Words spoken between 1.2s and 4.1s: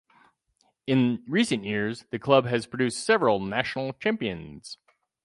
recent years the club has produced several national